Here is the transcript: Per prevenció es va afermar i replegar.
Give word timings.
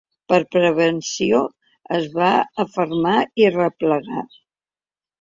Per 0.31 0.37
prevenció 0.53 1.43
es 1.99 2.09
va 2.17 2.33
afermar 2.67 3.23
i 3.45 3.49
replegar. 3.61 4.29